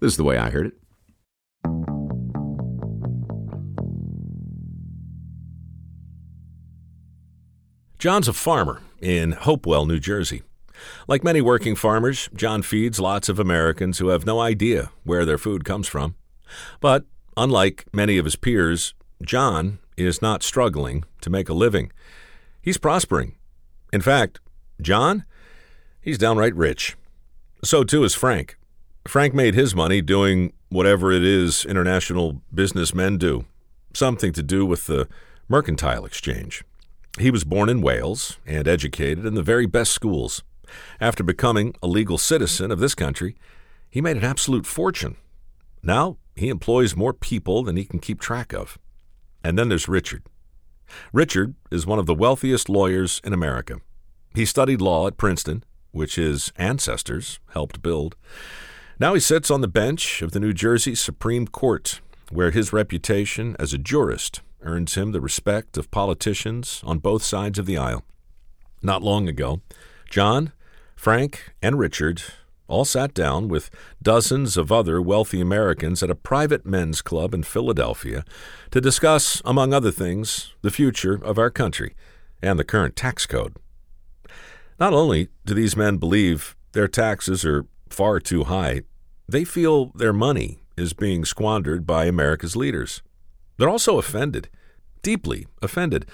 This 0.00 0.12
is 0.12 0.16
the 0.16 0.24
way 0.24 0.38
I 0.38 0.50
heard 0.50 0.66
it. 0.66 0.74
John's 7.98 8.28
a 8.28 8.32
farmer 8.32 8.82
in 9.00 9.32
Hopewell, 9.32 9.86
New 9.86 9.98
Jersey. 9.98 10.42
Like 11.08 11.24
many 11.24 11.40
working 11.40 11.74
farmers, 11.74 12.28
John 12.34 12.62
feeds 12.62 13.00
lots 13.00 13.28
of 13.28 13.38
Americans 13.38 13.98
who 13.98 14.08
have 14.08 14.26
no 14.26 14.38
idea 14.38 14.90
where 15.04 15.24
their 15.24 15.38
food 15.38 15.64
comes 15.64 15.88
from. 15.88 16.14
But 16.80 17.04
unlike 17.36 17.86
many 17.92 18.18
of 18.18 18.26
his 18.26 18.36
peers, 18.36 18.94
John 19.22 19.78
is 19.96 20.20
not 20.20 20.42
struggling 20.42 21.04
to 21.22 21.30
make 21.30 21.48
a 21.48 21.54
living. 21.54 21.90
He's 22.60 22.78
prospering. 22.78 23.36
In 23.92 24.02
fact, 24.02 24.40
John, 24.80 25.24
he's 26.00 26.18
downright 26.18 26.54
rich. 26.54 26.96
So 27.64 27.82
too 27.82 28.04
is 28.04 28.14
Frank. 28.14 28.55
Frank 29.06 29.34
made 29.34 29.54
his 29.54 29.74
money 29.74 30.02
doing 30.02 30.52
whatever 30.68 31.12
it 31.12 31.22
is 31.22 31.64
international 31.64 32.42
businessmen 32.52 33.18
do, 33.18 33.44
something 33.94 34.32
to 34.32 34.42
do 34.42 34.66
with 34.66 34.86
the 34.86 35.08
mercantile 35.48 36.04
exchange. 36.04 36.64
He 37.18 37.30
was 37.30 37.44
born 37.44 37.68
in 37.68 37.80
Wales 37.80 38.38
and 38.46 38.68
educated 38.68 39.24
in 39.24 39.34
the 39.34 39.42
very 39.42 39.66
best 39.66 39.92
schools. 39.92 40.42
After 41.00 41.22
becoming 41.22 41.74
a 41.82 41.86
legal 41.86 42.18
citizen 42.18 42.70
of 42.70 42.78
this 42.78 42.94
country, 42.94 43.36
he 43.88 44.00
made 44.00 44.16
an 44.16 44.24
absolute 44.24 44.66
fortune. 44.66 45.16
Now 45.82 46.18
he 46.34 46.48
employs 46.48 46.96
more 46.96 47.12
people 47.12 47.62
than 47.62 47.76
he 47.76 47.84
can 47.84 48.00
keep 48.00 48.20
track 48.20 48.52
of. 48.52 48.78
And 49.42 49.58
then 49.58 49.68
there's 49.68 49.88
Richard. 49.88 50.24
Richard 51.12 51.54
is 51.70 51.86
one 51.86 51.98
of 51.98 52.06
the 52.06 52.14
wealthiest 52.14 52.68
lawyers 52.68 53.20
in 53.24 53.32
America. 53.32 53.80
He 54.34 54.44
studied 54.44 54.80
law 54.80 55.06
at 55.06 55.16
Princeton, 55.16 55.64
which 55.92 56.16
his 56.16 56.52
ancestors 56.56 57.38
helped 57.50 57.80
build. 57.80 58.16
Now 58.98 59.12
he 59.12 59.20
sits 59.20 59.50
on 59.50 59.60
the 59.60 59.68
bench 59.68 60.22
of 60.22 60.32
the 60.32 60.40
New 60.40 60.54
Jersey 60.54 60.94
Supreme 60.94 61.46
Court, 61.46 62.00
where 62.30 62.50
his 62.50 62.72
reputation 62.72 63.54
as 63.58 63.74
a 63.74 63.78
jurist 63.78 64.40
earns 64.62 64.94
him 64.94 65.12
the 65.12 65.20
respect 65.20 65.76
of 65.76 65.90
politicians 65.90 66.80
on 66.82 67.00
both 67.00 67.22
sides 67.22 67.58
of 67.58 67.66
the 67.66 67.76
aisle. 67.76 68.04
Not 68.82 69.02
long 69.02 69.28
ago, 69.28 69.60
John, 70.08 70.52
Frank, 70.96 71.52
and 71.60 71.78
Richard 71.78 72.22
all 72.68 72.86
sat 72.86 73.12
down 73.12 73.48
with 73.48 73.68
dozens 74.02 74.56
of 74.56 74.72
other 74.72 75.02
wealthy 75.02 75.42
Americans 75.42 76.02
at 76.02 76.10
a 76.10 76.14
private 76.14 76.64
men's 76.64 77.02
club 77.02 77.34
in 77.34 77.42
Philadelphia 77.42 78.24
to 78.70 78.80
discuss, 78.80 79.42
among 79.44 79.74
other 79.74 79.90
things, 79.90 80.54
the 80.62 80.70
future 80.70 81.20
of 81.22 81.38
our 81.38 81.50
country 81.50 81.94
and 82.40 82.58
the 82.58 82.64
current 82.64 82.96
tax 82.96 83.26
code. 83.26 83.56
Not 84.80 84.94
only 84.94 85.28
do 85.44 85.52
these 85.52 85.76
men 85.76 85.98
believe 85.98 86.56
their 86.72 86.88
taxes 86.88 87.44
are 87.44 87.66
far 87.96 88.20
too 88.20 88.44
high, 88.44 88.82
they 89.26 89.42
feel 89.42 89.86
their 89.94 90.12
money 90.12 90.58
is 90.76 90.92
being 90.92 91.24
squandered 91.24 91.86
by 91.86 92.04
America's 92.04 92.54
leaders. 92.54 93.02
They're 93.56 93.70
also 93.70 93.98
offended, 93.98 94.50
deeply 95.00 95.46
offended, 95.62 96.04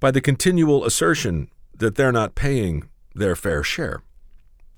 by 0.00 0.10
the 0.10 0.22
continual 0.22 0.86
assertion 0.86 1.50
that 1.76 1.96
they're 1.96 2.12
not 2.12 2.34
paying 2.34 2.88
their 3.14 3.36
fair 3.36 3.62
share. 3.62 4.02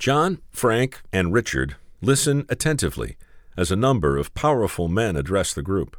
John, 0.01 0.41
Frank, 0.51 1.01
and 1.13 1.33
Richard 1.33 1.77
listen 2.01 2.47
attentively 2.49 3.17
as 3.57 3.71
a 3.71 3.77
number 3.77 4.17
of 4.17 4.35
powerful 4.35 4.89
men 4.89 5.15
address 5.15 5.55
the 5.55 5.63
group. 5.63 5.97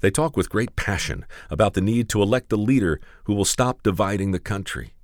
They 0.00 0.10
talk 0.10 0.34
with 0.34 0.48
great 0.48 0.76
passion 0.76 1.26
about 1.50 1.74
the 1.74 1.82
need 1.82 2.08
to 2.08 2.22
elect 2.22 2.50
a 2.54 2.56
leader 2.56 3.02
who 3.24 3.34
will 3.34 3.44
stop 3.44 3.82
dividing 3.82 4.30
the 4.30 4.38
country. 4.38 4.94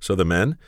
So 0.00 0.16
the 0.16 0.24
men 0.24 0.58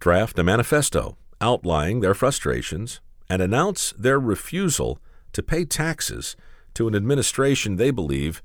draft 0.00 0.38
a 0.38 0.42
manifesto 0.42 1.18
outlining 1.42 2.00
their 2.00 2.14
frustrations 2.14 3.00
and 3.28 3.42
announce 3.42 3.92
their 3.98 4.18
refusal 4.20 4.98
to 5.32 5.42
pay 5.42 5.64
taxes 5.64 6.36
to 6.74 6.88
an 6.88 6.94
administration 6.94 7.76
they 7.76 7.90
believe 7.90 8.42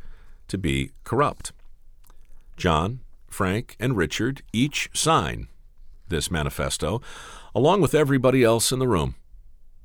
to 0.47 0.57
be 0.57 0.91
corrupt. 1.03 1.51
John, 2.57 3.01
Frank, 3.29 3.75
and 3.79 3.95
Richard 3.95 4.41
each 4.51 4.89
sign 4.93 5.47
this 6.09 6.31
manifesto, 6.31 7.01
along 7.53 7.81
with 7.81 7.93
everybody 7.93 8.43
else 8.43 8.71
in 8.71 8.79
the 8.79 8.87
room. 8.87 9.15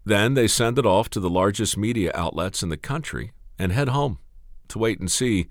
Then 0.04 0.34
they 0.34 0.48
send 0.48 0.78
it 0.78 0.86
off 0.86 1.08
to 1.10 1.20
the 1.20 1.30
largest 1.30 1.76
media 1.76 2.10
outlets 2.14 2.62
in 2.62 2.68
the 2.68 2.76
country 2.76 3.32
and 3.58 3.72
head 3.72 3.88
home 3.88 4.18
to 4.68 4.78
wait 4.78 5.00
and 5.00 5.10
see 5.10 5.48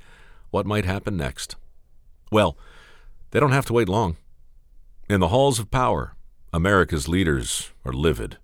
what 0.49 0.65
might 0.65 0.85
happen 0.85 1.15
next. 1.15 1.55
Well, 2.31 2.57
they 3.31 3.39
don't 3.39 3.51
have 3.51 3.65
to 3.67 3.73
wait 3.73 3.87
long. 3.87 4.17
In 5.09 5.19
the 5.19 5.29
halls 5.29 5.59
of 5.59 5.71
power, 5.71 6.15
America's 6.53 7.07
leaders 7.07 7.71
are 7.85 7.93
livid. 7.93 8.37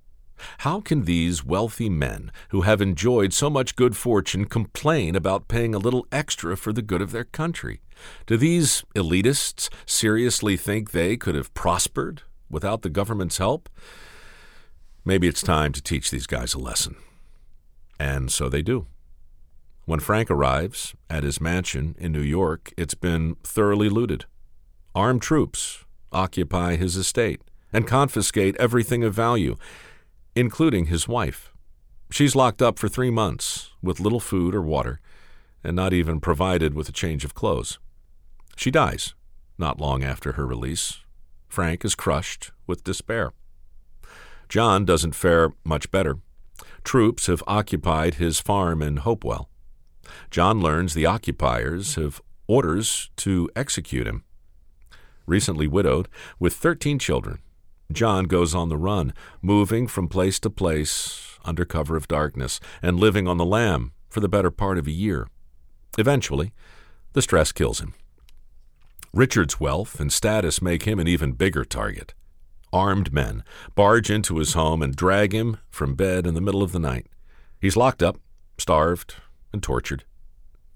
How 0.59 0.79
can 0.79 1.03
these 1.03 1.43
wealthy 1.43 1.89
men, 1.89 2.31
who 2.49 2.61
have 2.61 2.79
enjoyed 2.79 3.33
so 3.33 3.49
much 3.49 3.75
good 3.75 3.97
fortune, 3.97 4.45
complain 4.45 5.13
about 5.15 5.49
paying 5.49 5.75
a 5.75 5.79
little 5.79 6.07
extra 6.09 6.55
for 6.55 6.71
the 6.71 6.81
good 6.81 7.01
of 7.01 7.11
their 7.11 7.25
country? 7.25 7.81
Do 8.25 8.37
these 8.37 8.85
elitists 8.95 9.69
seriously 9.85 10.55
think 10.55 10.91
they 10.91 11.17
could 11.17 11.35
have 11.35 11.53
prospered 11.53 12.21
without 12.49 12.81
the 12.81 12.89
government's 12.89 13.39
help? 13.39 13.67
Maybe 15.03 15.27
it's 15.27 15.41
time 15.41 15.73
to 15.73 15.81
teach 15.81 16.09
these 16.09 16.27
guys 16.27 16.53
a 16.53 16.59
lesson. 16.59 16.95
And 17.99 18.31
so 18.31 18.47
they 18.47 18.61
do. 18.61 18.87
When 19.85 19.99
Frank 19.99 20.31
arrives 20.31 20.93
at 21.09 21.23
his 21.23 21.41
mansion 21.41 21.95
in 21.97 22.13
New 22.13 22.21
York, 22.21 22.73
it's 22.77 22.93
been 22.93 23.35
thoroughly 23.43 23.89
looted. 23.89 24.25
Armed 24.95 25.21
troops 25.21 25.83
occupy 26.11 26.75
his 26.75 26.95
estate 26.95 27.41
and 27.71 27.87
confiscate 27.87 28.55
everything 28.57 29.03
of 29.03 29.13
value 29.13 29.55
including 30.37 30.85
his 30.85 31.07
wife. 31.07 31.51
She's 32.11 32.35
locked 32.35 32.61
up 32.61 32.77
for 32.77 32.87
three 32.87 33.09
months 33.09 33.71
with 33.81 33.99
little 33.99 34.19
food 34.19 34.53
or 34.53 34.61
water 34.61 35.01
and 35.63 35.75
not 35.75 35.93
even 35.93 36.19
provided 36.19 36.75
with 36.75 36.87
a 36.87 36.91
change 36.91 37.25
of 37.25 37.33
clothes. 37.33 37.79
She 38.55 38.69
dies 38.69 39.15
not 39.57 39.81
long 39.81 40.03
after 40.03 40.33
her 40.33 40.45
release. 40.45 40.99
Frank 41.47 41.83
is 41.83 41.95
crushed 41.95 42.51
with 42.67 42.83
despair. 42.83 43.33
John 44.47 44.85
doesn't 44.85 45.15
fare 45.15 45.53
much 45.63 45.89
better. 45.89 46.19
Troops 46.83 47.25
have 47.25 47.43
occupied 47.47 48.15
his 48.15 48.39
farm 48.39 48.83
in 48.83 48.97
Hopewell. 48.97 49.49
John 50.29 50.61
learns 50.61 50.93
the 50.93 51.07
occupiers 51.07 51.95
have 51.95 52.21
orders 52.45 53.09
to 53.17 53.49
execute 53.55 54.05
him. 54.05 54.23
Recently 55.25 55.67
widowed, 55.67 56.07
with 56.39 56.53
13 56.53 56.99
children, 56.99 57.39
John 57.91 58.25
goes 58.25 58.53
on 58.53 58.69
the 58.69 58.77
run, 58.77 59.13
moving 59.41 59.87
from 59.87 60.09
place 60.09 60.39
to 60.41 60.49
place 60.49 61.37
under 61.45 61.63
cover 61.63 61.95
of 61.95 62.07
darkness 62.07 62.59
and 62.81 62.99
living 62.99 63.27
on 63.27 63.37
the 63.37 63.45
lam 63.45 63.93
for 64.09 64.19
the 64.19 64.27
better 64.27 64.51
part 64.51 64.77
of 64.77 64.87
a 64.87 64.91
year. 64.91 65.27
Eventually, 65.97 66.51
the 67.13 67.21
stress 67.21 67.51
kills 67.51 67.79
him. 67.79 67.93
Richard's 69.13 69.59
wealth 69.59 69.99
and 69.99 70.11
status 70.11 70.61
make 70.61 70.83
him 70.83 70.99
an 70.99 71.07
even 71.07 71.31
bigger 71.31 71.63
target. 71.63 72.13
Armed 72.73 73.13
men 73.13 73.43
barge 73.73 74.11
into 74.11 74.37
his 74.37 74.53
home 74.53 74.81
and 74.83 74.95
drag 74.95 75.33
him 75.33 75.57
from 75.69 75.95
bed 75.95 76.27
in 76.27 76.33
the 76.33 76.41
middle 76.41 76.61
of 76.61 76.73
the 76.73 76.79
night. 76.79 77.07
He's 77.59 77.77
locked 77.77 78.03
up, 78.03 78.19
starved, 78.57 79.15
and 79.53 79.63
tortured. 79.63 80.03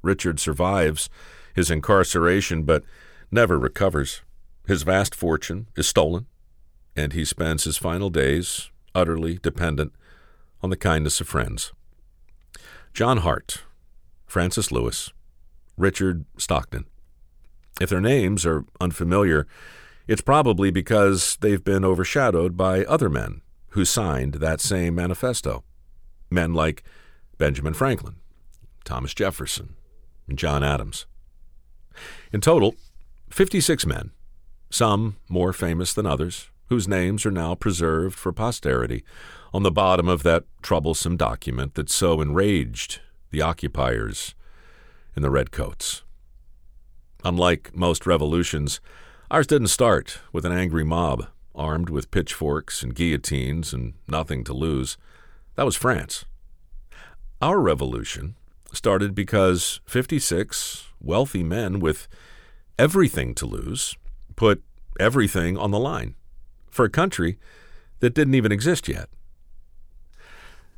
Richard 0.02 0.40
survives 0.40 1.10
his 1.54 1.70
incarceration 1.70 2.64
but 2.64 2.84
never 3.30 3.60
recovers. 3.60 4.22
His 4.66 4.84
vast 4.84 5.14
fortune 5.14 5.68
is 5.76 5.88
stolen 5.88 6.28
and 6.96 7.14
he 7.14 7.26
spends 7.26 7.64
his 7.64 7.78
final 7.78 8.10
days 8.10 8.70
utterly 8.94 9.40
dependent 9.42 9.94
on 10.62 10.70
the 10.70 10.78
kindness 10.78 11.22
of 11.22 11.28
friends. 11.28 11.72
John 12.94 13.18
Hart, 13.18 13.64
Francis 14.28 14.72
Lewis, 14.72 15.12
Richard 15.78 16.26
Stockton. 16.38 16.86
If 17.80 17.90
their 17.90 18.02
names 18.02 18.46
are 18.46 18.66
unfamiliar, 18.80 19.48
it's 20.08 20.22
probably 20.22 20.72
because 20.72 21.38
they've 21.42 21.64
been 21.64 21.86
overshadowed 21.86 22.58
by 22.58 22.84
other 22.86 23.10
men 23.10 23.42
who 23.70 23.86
signed 23.86 24.36
that 24.36 24.60
same 24.60 24.96
manifesto. 24.96 25.64
Men 26.30 26.54
like 26.54 26.84
Benjamin 27.38 27.74
Franklin, 27.74 28.18
Thomas 28.84 29.14
Jefferson, 29.14 29.76
and 30.28 30.38
John 30.38 30.64
Adams. 30.64 31.06
In 32.32 32.42
total, 32.42 32.76
56 33.30 33.86
men, 33.86 34.12
some 34.70 35.18
more 35.30 35.54
famous 35.54 35.94
than 35.94 36.06
others, 36.06 36.50
whose 36.72 36.88
names 36.88 37.26
are 37.26 37.32
now 37.32 37.54
preserved 37.54 38.18
for 38.18 38.32
posterity 38.32 39.04
on 39.54 39.62
the 39.62 39.70
bottom 39.70 40.08
of 40.08 40.24
that 40.24 40.46
troublesome 40.62 41.18
document 41.18 41.74
that 41.74 41.90
so 41.90 42.22
enraged 42.22 43.02
the 43.30 43.42
occupiers 43.42 44.36
in 45.14 45.22
the 45.22 45.30
redcoats. 45.30 46.04
Unlike 47.26 47.76
most 47.76 48.06
revolutions, 48.06 48.80
ours 49.30 49.48
didn't 49.48 49.68
start 49.68 50.20
with 50.32 50.46
an 50.46 50.54
angry 50.54 50.86
mob 50.86 51.28
armed 51.54 51.90
with 51.90 52.10
pitchforks 52.10 52.82
and 52.84 52.96
guillotines 52.96 53.74
and 53.74 53.92
nothing 54.08 54.46
to 54.46 54.54
lose. 54.54 54.98
That 55.56 55.66
was 55.66 55.76
France. 55.76 56.24
Our 57.42 57.60
revolution 57.60 58.38
started 58.72 59.14
because 59.14 59.82
56 59.88 60.88
wealthy 61.02 61.44
men 61.44 61.82
with 61.82 62.08
everything 62.80 63.36
to 63.36 63.46
lose 63.46 63.98
put 64.38 64.64
everything 64.98 65.58
on 65.58 65.72
the 65.72 65.80
line 65.80 66.16
for 66.72 66.86
a 66.86 66.90
country 66.90 67.38
that 68.00 68.16
didn't 68.16 68.36
even 68.36 68.52
exist 68.52 68.88
yet. 68.88 69.10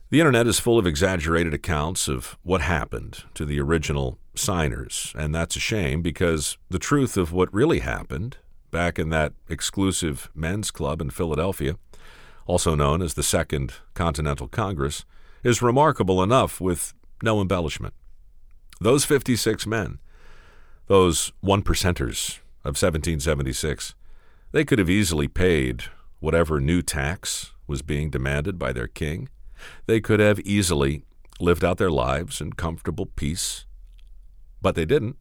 The 0.10 0.20
internet 0.20 0.46
is 0.46 0.60
full 0.60 0.78
of 0.78 0.86
exaggerated 0.86 1.54
accounts 1.56 2.08
of 2.08 2.38
what 2.44 2.62
happened 2.62 3.24
to 3.34 3.46
the 3.46 3.60
original 3.60 4.20
signers, 4.36 5.12
and 5.18 5.34
that's 5.34 5.56
a 5.56 5.60
shame 5.60 6.04
because 6.04 6.58
the 6.70 6.78
truth 6.78 7.18
of 7.18 7.32
what 7.32 7.52
really 7.54 7.80
happened 7.80 8.38
back 8.70 9.00
in 9.00 9.10
that 9.10 9.34
exclusive 9.50 10.30
men's 10.36 10.70
club 10.70 11.02
in 11.02 11.10
Philadelphia, 11.10 11.78
also 12.46 12.76
known 12.76 13.02
as 13.02 13.16
the 13.16 13.24
Second 13.24 13.74
Continental 13.96 14.48
Congress, 14.48 15.06
is 15.44 15.62
remarkable 15.62 16.22
enough 16.22 16.62
with 16.62 16.94
no 17.24 17.42
embellishment. 17.42 17.94
Those 18.80 19.06
56 19.06 19.66
men, 19.66 19.98
those 20.88 21.32
one 21.40 21.64
percenters 21.64 22.38
of 22.64 22.76
1776, 22.76 23.96
they 24.54 24.64
could 24.64 24.80
have 24.80 24.90
easily 24.90 25.28
paid 25.28 25.84
whatever 26.22 26.62
new 26.62 26.82
tax 26.82 27.52
was 27.68 27.82
being 27.82 28.10
demanded 28.10 28.58
by 28.58 28.72
their 28.72 28.88
king 28.88 29.28
they 29.86 30.02
could 30.02 30.20
have 30.20 30.40
easily 30.42 31.04
lived 31.40 31.64
out 31.64 31.78
their 31.78 31.92
lives 31.92 32.42
in 32.42 32.54
comfortable 32.54 33.06
peace, 33.06 33.66
but 34.62 34.76
they 34.76 34.86
didn't. 34.86 35.18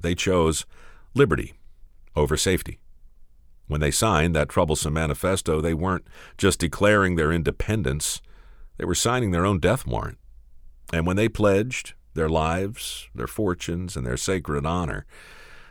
They 0.00 0.14
chose 0.14 0.66
liberty 1.14 1.54
over 2.14 2.36
safety. 2.36 2.80
When 3.66 3.80
they 3.80 3.90
signed 3.90 4.34
that 4.34 4.48
troublesome 4.48 4.94
manifesto, 4.94 5.60
they 5.60 5.74
weren't 5.74 6.06
just 6.36 6.60
declaring 6.60 7.16
their 7.16 7.32
independence, 7.32 8.20
they 8.78 8.84
were 8.84 8.94
signing 8.94 9.30
their 9.30 9.44
own 9.44 9.58
death 9.58 9.86
warrant. 9.86 10.18
And 10.92 11.06
when 11.06 11.16
they 11.16 11.28
pledged 11.28 11.94
their 12.14 12.28
lives, 12.28 13.08
their 13.14 13.26
fortunes, 13.26 13.96
and 13.96 14.06
their 14.06 14.16
sacred 14.16 14.64
honor, 14.64 15.04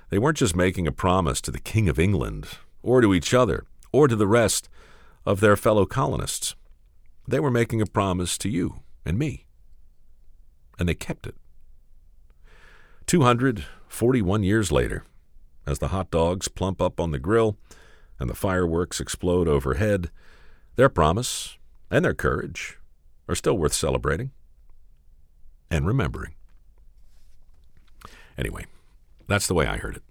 they 0.10 0.20
weren't 0.20 0.38
just 0.38 0.56
making 0.56 0.88
a 0.88 0.92
promise 0.92 1.42
to 1.42 1.52
the 1.52 1.60
King 1.60 1.90
of 1.90 1.98
England, 1.98 2.48
or 2.88 3.02
to 3.02 3.14
each 3.14 3.34
other, 3.34 3.66
or 3.92 4.08
to 4.08 4.16
the 4.16 4.26
rest 4.26 4.70
of 5.26 5.42
their 5.42 5.58
fellow 5.58 5.86
colonists. 5.86 6.56
They 7.28 7.40
were 7.40 7.52
making 7.52 7.82
a 7.82 7.86
promise 7.86 8.38
to 8.38 8.50
you 8.50 8.80
and 9.06 9.20
me. 9.20 9.46
And 10.80 10.88
they 10.88 10.96
kept 10.96 11.28
it. 11.28 11.36
241 13.06 14.44
years 14.44 14.72
later, 14.72 15.04
as 15.66 15.80
the 15.80 15.90
hot 15.90 16.10
dogs 16.12 16.48
plump 16.48 16.82
up 16.82 16.98
on 17.00 17.12
the 17.12 17.20
grill 17.20 17.58
and 18.20 18.30
the 18.30 18.36
fireworks 18.36 19.02
explode 19.02 19.50
overhead, 19.50 20.10
their 20.78 20.90
promise 20.90 21.58
and 21.92 22.06
their 22.06 22.14
courage 22.14 22.78
are 23.28 23.36
still 23.36 23.58
worth 23.58 23.74
celebrating 23.74 24.32
and 25.70 25.86
remembering. 25.86 26.36
Anyway, 28.38 28.66
that's 29.28 29.48
the 29.48 29.54
way 29.54 29.68
I 29.68 29.76
heard 29.76 29.98
it. 29.98 30.04